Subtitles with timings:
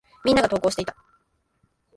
[0.25, 0.95] 皆が登校していた。